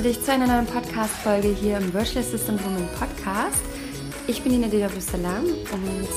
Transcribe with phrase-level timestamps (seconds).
[0.00, 3.62] begrüße dich zu einer neuen Podcast-Folge hier im Virtual Assistant Woman Podcast.
[4.26, 6.08] Ich bin Nina Deda Salam und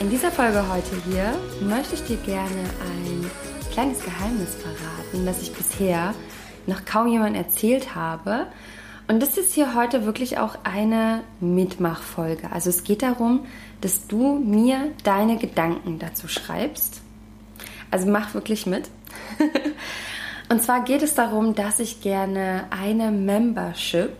[0.00, 3.30] in dieser Folge heute hier möchte ich dir gerne ein
[3.70, 6.14] kleines Geheimnis verraten, das ich bisher
[6.66, 8.46] noch kaum jemand erzählt habe.
[9.08, 12.50] Und das ist hier heute wirklich auch eine Mitmachfolge.
[12.50, 13.44] Also es geht darum,
[13.82, 17.02] dass du mir deine Gedanken dazu schreibst.
[17.90, 18.88] Also mach wirklich mit.
[20.48, 24.12] Und zwar geht es darum, dass ich gerne eine Membership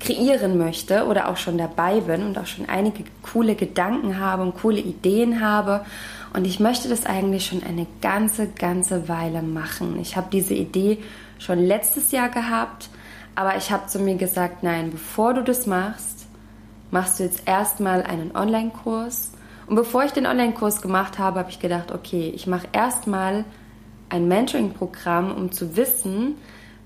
[0.00, 4.56] kreieren möchte oder auch schon dabei bin und auch schon einige coole Gedanken habe und
[4.56, 5.84] coole Ideen habe.
[6.32, 9.98] Und ich möchte das eigentlich schon eine ganze, ganze Weile machen.
[10.00, 10.98] Ich habe diese Idee
[11.38, 12.88] schon letztes Jahr gehabt,
[13.34, 16.26] aber ich habe zu mir gesagt, nein, bevor du das machst,
[16.90, 19.32] machst du jetzt erstmal einen Online-Kurs.
[19.66, 23.44] Und bevor ich den Online-Kurs gemacht habe, habe ich gedacht, okay, ich mache erstmal
[24.08, 26.36] ein Mentoring-Programm, um zu wissen,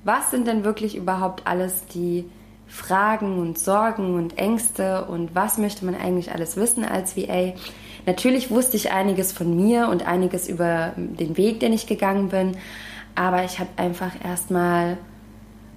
[0.04, 2.24] was sind denn wirklich überhaupt alles die
[2.66, 7.52] Fragen und Sorgen und Ängste und was möchte man eigentlich alles wissen als VA.
[8.06, 12.56] Natürlich wusste ich einiges von mir und einiges über den Weg, den ich gegangen bin,
[13.14, 14.96] aber ich habe einfach erstmal,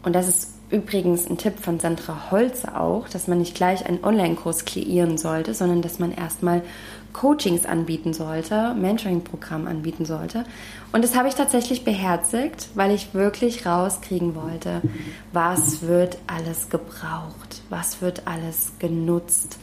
[0.03, 4.03] und das ist übrigens ein Tipp von Sandra Holze auch, dass man nicht gleich einen
[4.03, 6.63] Online-Kurs kreieren sollte, sondern dass man erstmal
[7.13, 10.43] Coachings anbieten sollte, Mentoring-Programm anbieten sollte.
[10.91, 14.81] Und das habe ich tatsächlich beherzigt, weil ich wirklich rauskriegen wollte,
[15.31, 19.59] was wird alles gebraucht, was wird alles genutzt.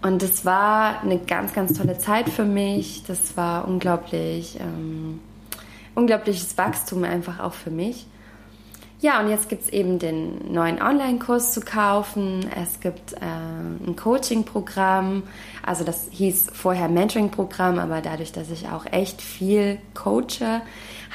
[0.00, 3.02] Und es war eine ganz, ganz tolle Zeit für mich.
[3.06, 5.20] Das war unglaublich, ähm,
[5.94, 8.06] unglaubliches Wachstum einfach auch für mich.
[9.00, 12.50] Ja, und jetzt gibt es eben den neuen Online-Kurs zu kaufen.
[12.60, 15.22] Es gibt äh, ein Coaching-Programm.
[15.64, 20.62] Also das hieß vorher Mentoring-Programm, aber dadurch, dass ich auch echt viel coache,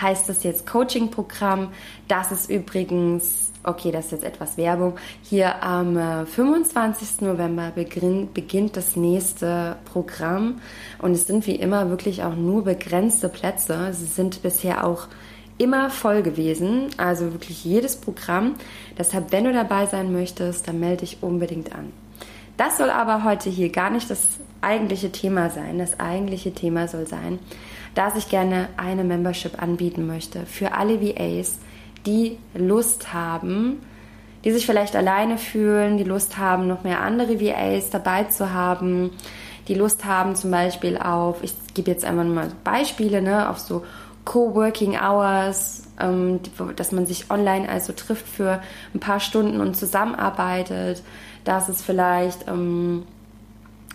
[0.02, 1.74] heißt das jetzt Coaching-Programm.
[2.08, 4.96] Das ist übrigens, okay, das ist jetzt etwas Werbung.
[5.22, 7.20] Hier am äh, 25.
[7.20, 10.62] November beginn, beginnt das nächste Programm.
[11.00, 13.92] Und es sind wie immer wirklich auch nur begrenzte Plätze.
[13.92, 15.10] Sie sind bisher auch
[15.58, 18.56] immer voll gewesen, also wirklich jedes Programm.
[18.98, 21.92] Deshalb, wenn du dabei sein möchtest, dann melde dich unbedingt an.
[22.58, 25.80] Das soll aber heute hier gar nicht das eigentliche Thema sein.
[25.80, 27.40] Das eigentliche Thema soll sein,
[27.96, 31.58] dass ich gerne eine Membership anbieten möchte für alle VAs,
[32.06, 33.82] die Lust haben,
[34.44, 39.12] die sich vielleicht alleine fühlen, die Lust haben, noch mehr andere VAs dabei zu haben,
[39.68, 43.84] die Lust haben zum Beispiel auf, ich gebe jetzt einfach mal Beispiele, ne, auf so
[44.26, 46.40] Coworking Hours, ähm,
[46.76, 48.62] dass man sich online also trifft für
[48.94, 51.04] ein paar Stunden und zusammenarbeitet,
[51.44, 53.04] dass es vielleicht, ähm,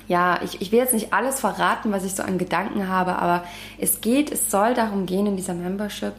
[0.07, 3.45] ja, ich, ich will jetzt nicht alles verraten, was ich so an Gedanken habe, aber
[3.79, 6.15] es geht, es soll darum gehen in dieser Membership,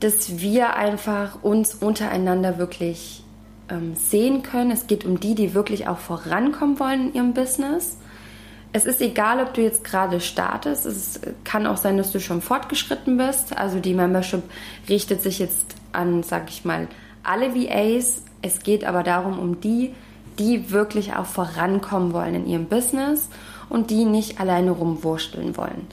[0.00, 3.24] dass wir einfach uns untereinander wirklich
[3.70, 4.70] ähm, sehen können.
[4.70, 7.96] Es geht um die, die wirklich auch vorankommen wollen in ihrem Business
[8.76, 10.84] es ist egal, ob du jetzt gerade startest.
[10.84, 13.56] Es kann auch sein, dass du schon fortgeschritten bist.
[13.56, 14.42] Also die Membership
[14.86, 16.86] richtet sich jetzt an, sag ich mal,
[17.22, 18.22] alle VAs.
[18.42, 19.94] Es geht aber darum, um die,
[20.38, 23.30] die wirklich auch vorankommen wollen in ihrem Business
[23.70, 25.86] und die nicht alleine rumwursteln wollen.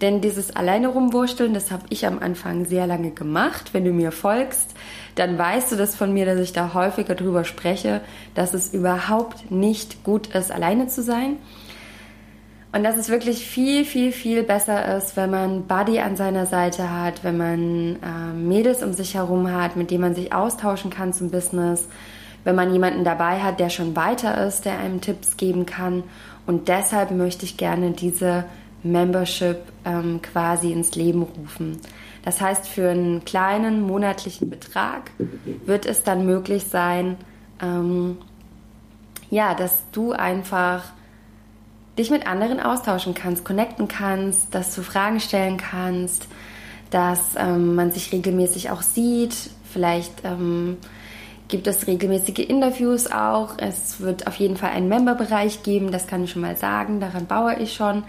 [0.00, 3.72] Denn dieses alleine rumwursteln, das habe ich am Anfang sehr lange gemacht.
[3.72, 4.74] Wenn du mir folgst,
[5.14, 8.00] dann weißt du das von mir, dass ich da häufiger drüber spreche,
[8.34, 11.36] dass es überhaupt nicht gut ist, alleine zu sein
[12.74, 16.90] und dass es wirklich viel, viel, viel besser ist, wenn man Buddy an seiner Seite
[16.90, 21.12] hat, wenn man äh, Mädels um sich herum hat, mit denen man sich austauschen kann
[21.12, 21.86] zum Business,
[22.42, 26.02] wenn man jemanden dabei hat, der schon weiter ist, der einem Tipps geben kann.
[26.46, 28.44] Und deshalb möchte ich gerne diese
[28.82, 31.78] Membership ähm, quasi ins Leben rufen.
[32.24, 35.12] Das heißt, für einen kleinen monatlichen Betrag
[35.64, 37.18] wird es dann möglich sein,
[37.62, 38.18] ähm,
[39.30, 40.82] ja, dass du einfach
[41.98, 46.26] dich mit anderen austauschen kannst, connecten kannst, dass du Fragen stellen kannst,
[46.90, 49.34] dass ähm, man sich regelmäßig auch sieht.
[49.72, 50.76] Vielleicht ähm,
[51.48, 53.58] gibt es regelmäßige Interviews auch.
[53.58, 57.26] Es wird auf jeden Fall einen Memberbereich geben, das kann ich schon mal sagen, daran
[57.26, 58.04] baue ich schon.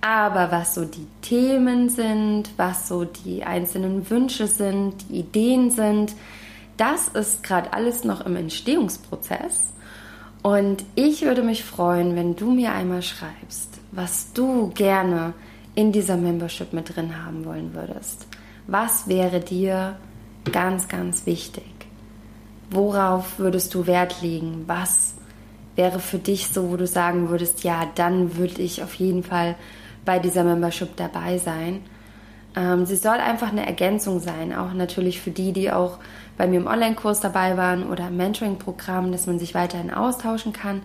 [0.00, 6.12] Aber was so die Themen sind, was so die einzelnen Wünsche sind, die Ideen sind,
[6.76, 9.72] das ist gerade alles noch im Entstehungsprozess.
[10.46, 15.34] Und ich würde mich freuen, wenn du mir einmal schreibst, was du gerne
[15.74, 18.28] in dieser Membership mit drin haben wollen würdest.
[18.68, 19.96] Was wäre dir
[20.52, 21.64] ganz, ganz wichtig?
[22.70, 24.62] Worauf würdest du Wert legen?
[24.68, 25.14] Was
[25.74, 29.56] wäre für dich so, wo du sagen würdest, ja, dann würde ich auf jeden Fall
[30.04, 31.80] bei dieser Membership dabei sein?
[32.56, 35.98] Ähm, sie soll einfach eine Ergänzung sein, auch natürlich für die, die auch
[36.38, 40.82] bei mir im Online-Kurs dabei waren oder im Mentoring-Programm, dass man sich weiterhin austauschen kann,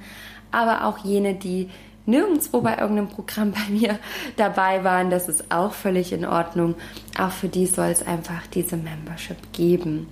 [0.52, 1.70] aber auch jene, die
[2.06, 3.98] nirgendwo bei irgendeinem Programm bei mir
[4.36, 6.76] dabei waren, das ist auch völlig in Ordnung.
[7.18, 10.08] Auch für die soll es einfach diese Membership geben.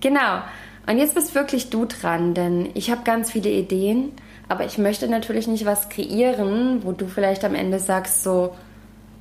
[0.00, 0.42] Genau.
[0.86, 4.12] Und jetzt bist wirklich du dran, denn ich habe ganz viele Ideen,
[4.48, 8.54] aber ich möchte natürlich nicht was kreieren, wo du vielleicht am Ende sagst so,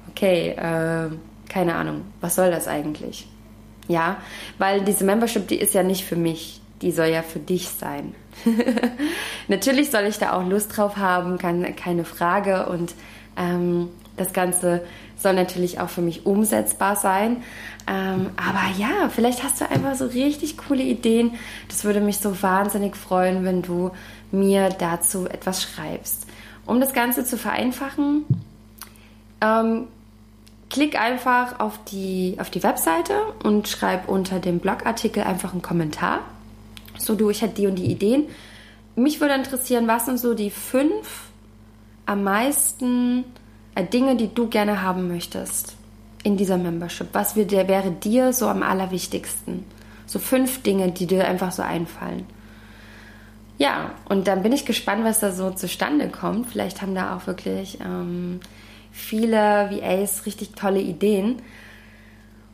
[0.10, 1.10] okay, äh,
[1.54, 3.28] keine Ahnung, was soll das eigentlich?
[3.88, 4.18] Ja,
[4.58, 8.16] weil diese Membership, die ist ja nicht für mich, die soll ja für dich sein.
[9.48, 12.66] Natürlich soll ich da auch Lust drauf haben, keine, keine Frage.
[12.66, 12.96] Und
[13.38, 14.82] ähm, das Ganze
[15.16, 17.44] soll natürlich auch für mich umsetzbar sein.
[17.88, 21.32] Ähm, aber ja, vielleicht hast du einfach so richtig coole Ideen.
[21.68, 23.92] Das würde mich so wahnsinnig freuen, wenn du
[24.32, 26.26] mir dazu etwas schreibst.
[26.66, 28.26] Um das Ganze zu vereinfachen,
[29.42, 29.88] ähm,
[30.74, 36.20] klick einfach auf die, auf die Webseite und schreib unter dem Blogartikel einfach einen Kommentar
[36.98, 38.28] so du, ich hätte die und die Ideen.
[38.96, 41.28] Mich würde interessieren, was sind so die fünf
[42.06, 43.24] am meisten
[43.76, 45.76] äh, Dinge, die du gerne haben möchtest
[46.24, 47.08] in dieser Membership?
[47.14, 49.66] Was wäre, dir so am allerwichtigsten?
[50.06, 52.26] So fünf Dinge, die dir einfach so einfallen.
[53.58, 56.48] Ja, und dann bin ich gespannt, was da so zustande kommt.
[56.48, 58.42] Vielleicht haben da auch wirklich ähm,
[58.94, 61.42] viele VAs richtig tolle Ideen.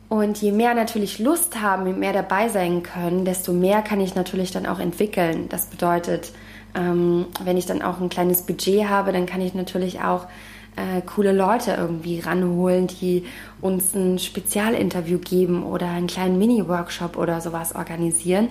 [0.08, 4.16] Und je mehr natürlich Lust haben, je mehr dabei sein können, desto mehr kann ich
[4.16, 5.48] natürlich dann auch entwickeln.
[5.48, 6.32] Das bedeutet,
[6.74, 10.26] ähm, wenn ich dann auch ein kleines Budget habe, dann kann ich natürlich auch
[10.74, 13.24] äh, coole Leute irgendwie ranholen, die
[13.60, 18.48] uns ein Spezialinterview geben oder einen kleinen Mini-Workshop oder sowas organisieren.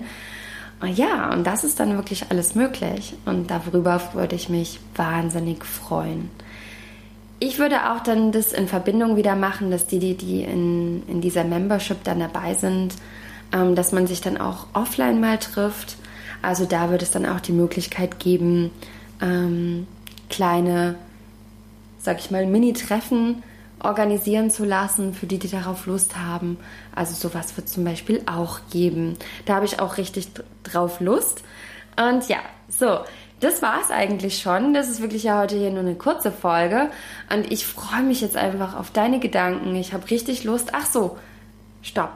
[0.94, 3.14] Ja, und das ist dann wirklich alles möglich.
[3.26, 6.30] Und darüber würde ich mich wahnsinnig freuen.
[7.42, 11.22] Ich würde auch dann das in Verbindung wieder machen, dass die, die, die in, in
[11.22, 12.94] dieser Membership dann dabei sind,
[13.52, 15.96] ähm, dass man sich dann auch offline mal trifft.
[16.42, 18.70] Also da wird es dann auch die Möglichkeit geben,
[19.22, 19.86] ähm,
[20.28, 20.96] kleine,
[21.98, 23.42] sag ich mal, Mini-Treffen
[23.82, 26.58] organisieren zu lassen, für die, die darauf Lust haben.
[26.94, 29.16] Also sowas wird zum Beispiel auch geben.
[29.46, 30.28] Da habe ich auch richtig
[30.62, 31.42] drauf Lust.
[31.96, 32.38] Und ja,
[32.68, 33.00] so,
[33.40, 34.74] das war es eigentlich schon.
[34.74, 36.90] Das ist wirklich ja heute hier nur eine kurze Folge.
[37.32, 39.74] Und ich freue mich jetzt einfach auf deine Gedanken.
[39.76, 40.70] Ich habe richtig Lust.
[40.72, 41.18] Ach so,
[41.82, 42.12] stopp.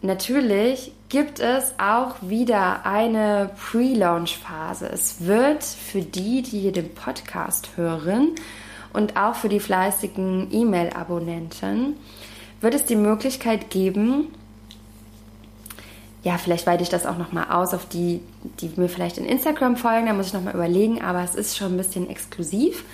[0.00, 4.88] Natürlich gibt es auch wieder eine Pre-Launch-Phase.
[4.88, 8.30] Es wird für die, die hier den Podcast hören
[8.92, 11.96] und auch für die fleißigen E-Mail-Abonnenten,
[12.60, 14.28] wird es die Möglichkeit geben,
[16.22, 18.20] ja, vielleicht weite ich das auch nochmal aus auf die,
[18.60, 21.74] die mir vielleicht in Instagram folgen, da muss ich nochmal überlegen, aber es ist schon
[21.74, 22.84] ein bisschen exklusiv.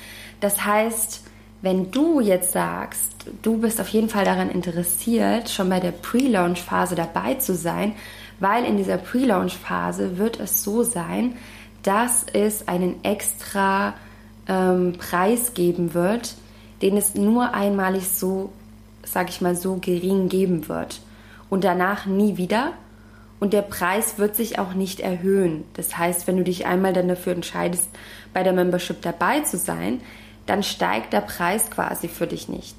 [0.41, 1.25] Das heißt,
[1.61, 6.95] wenn du jetzt sagst, du bist auf jeden Fall daran interessiert, schon bei der Pre-Launch-Phase
[6.95, 7.95] dabei zu sein,
[8.41, 11.37] weil in dieser Pre-Launch-Phase wird es so sein,
[11.83, 13.95] dass es einen extra
[14.47, 16.35] ähm, Preis geben wird,
[16.81, 18.53] den es nur einmalig so,
[19.05, 21.01] sag ich mal, so gering geben wird.
[21.51, 22.73] Und danach nie wieder
[23.41, 25.65] und der Preis wird sich auch nicht erhöhen.
[25.75, 27.89] Das heißt, wenn du dich einmal dann dafür entscheidest,
[28.33, 30.01] bei der Membership dabei zu sein,
[30.47, 32.77] dann steigt der Preis quasi für dich nicht.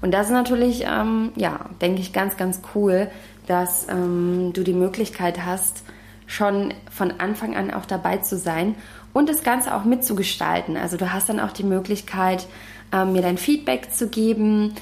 [0.00, 3.08] Und das ist natürlich, ähm, ja, denke ich, ganz, ganz cool,
[3.46, 5.82] dass ähm, du die Möglichkeit hast,
[6.26, 8.74] schon von Anfang an auch dabei zu sein
[9.12, 10.76] und das Ganze auch mitzugestalten.
[10.76, 12.46] Also du hast dann auch die Möglichkeit,
[12.92, 14.74] ähm, mir dein Feedback zu geben.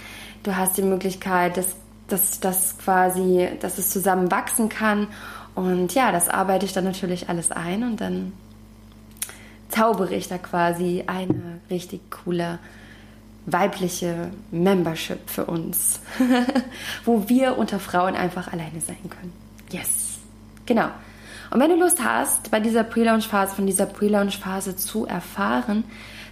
[0.43, 1.77] Du hast die Möglichkeit, das
[2.09, 5.09] dass das quasi, dass es zusammen wachsen kann.
[5.55, 8.33] Und ja, das arbeite ich dann natürlich alles ein und dann
[9.69, 12.59] zaubere ich da quasi eine richtig coole
[13.47, 16.01] weibliche Membership für uns,
[17.05, 19.33] wo wir unter Frauen einfach alleine sein können.
[19.71, 20.19] Yes,
[20.67, 20.89] genau.
[21.51, 25.85] Und wenn du Lust hast, bei dieser Pre-Launch-Phase, von dieser Pre-Launch-Phase zu erfahren,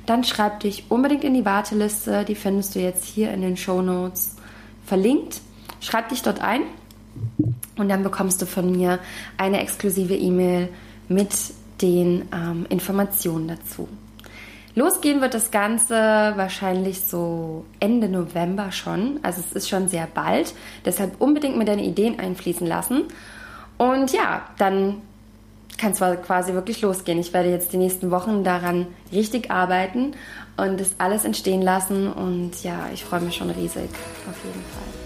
[0.07, 2.25] dann schreib dich unbedingt in die Warteliste.
[2.25, 4.37] Die findest du jetzt hier in den Show Notes
[4.87, 5.41] verlinkt.
[5.81, 6.63] Schreib dich dort ein
[7.77, 8.99] und dann bekommst du von mir
[9.37, 10.69] eine exklusive E-Mail
[11.09, 11.31] mit
[11.81, 13.89] den ähm, Informationen dazu.
[14.75, 19.19] Losgehen wird das Ganze wahrscheinlich so Ende November schon.
[19.23, 20.55] Also es ist schon sehr bald.
[20.85, 23.05] Deshalb unbedingt mir deine Ideen einfließen lassen.
[23.79, 24.97] Und ja, dann
[25.77, 27.19] kann es quasi wirklich losgehen.
[27.19, 30.13] Ich werde jetzt die nächsten Wochen daran richtig arbeiten
[30.57, 32.13] und das alles entstehen lassen.
[32.13, 33.91] Und ja, ich freue mich schon riesig
[34.29, 35.00] auf jeden Fall.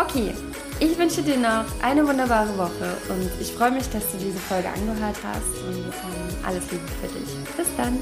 [0.00, 0.32] Okay,
[0.78, 4.68] ich wünsche dir noch eine wunderbare Woche und ich freue mich, dass du diese Folge
[4.68, 7.28] angehört hast und ähm, alles Liebe für dich.
[7.56, 7.98] Bis dann.